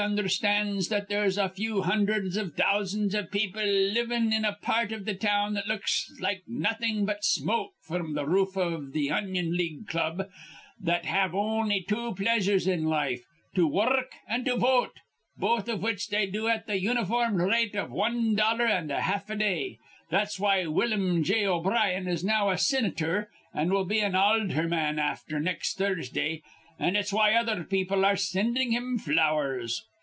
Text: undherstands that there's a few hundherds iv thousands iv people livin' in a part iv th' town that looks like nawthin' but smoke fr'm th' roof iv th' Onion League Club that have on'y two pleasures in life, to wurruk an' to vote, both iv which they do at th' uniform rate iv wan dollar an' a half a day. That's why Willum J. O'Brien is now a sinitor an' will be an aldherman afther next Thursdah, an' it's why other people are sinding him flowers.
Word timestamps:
undherstands 0.01 0.87
that 0.89 1.09
there's 1.09 1.37
a 1.37 1.47
few 1.47 1.83
hundherds 1.83 2.35
iv 2.35 2.55
thousands 2.55 3.13
iv 3.13 3.29
people 3.29 3.61
livin' 3.63 4.33
in 4.33 4.43
a 4.43 4.53
part 4.55 4.91
iv 4.91 5.05
th' 5.05 5.21
town 5.21 5.53
that 5.53 5.67
looks 5.67 6.11
like 6.19 6.41
nawthin' 6.47 7.05
but 7.05 7.23
smoke 7.23 7.73
fr'm 7.83 8.15
th' 8.15 8.25
roof 8.25 8.57
iv 8.57 8.93
th' 8.93 9.11
Onion 9.11 9.55
League 9.55 9.87
Club 9.87 10.27
that 10.81 11.05
have 11.05 11.35
on'y 11.35 11.85
two 11.87 12.15
pleasures 12.15 12.65
in 12.65 12.85
life, 12.85 13.23
to 13.53 13.69
wurruk 13.69 14.09
an' 14.27 14.43
to 14.43 14.55
vote, 14.55 14.93
both 15.37 15.69
iv 15.69 15.83
which 15.83 16.07
they 16.07 16.25
do 16.25 16.47
at 16.47 16.65
th' 16.67 16.81
uniform 16.81 17.35
rate 17.35 17.75
iv 17.75 17.91
wan 17.91 18.33
dollar 18.33 18.65
an' 18.65 18.89
a 18.89 19.01
half 19.01 19.29
a 19.29 19.35
day. 19.35 19.77
That's 20.09 20.39
why 20.39 20.65
Willum 20.65 21.23
J. 21.23 21.45
O'Brien 21.45 22.07
is 22.07 22.23
now 22.23 22.49
a 22.49 22.57
sinitor 22.57 23.27
an' 23.53 23.69
will 23.69 23.85
be 23.85 23.99
an 23.99 24.13
aldherman 24.13 24.97
afther 24.97 25.39
next 25.39 25.77
Thursdah, 25.77 26.41
an' 26.79 26.95
it's 26.95 27.13
why 27.13 27.35
other 27.35 27.63
people 27.63 28.03
are 28.03 28.15
sinding 28.17 28.71
him 28.71 28.97
flowers. 28.97 29.83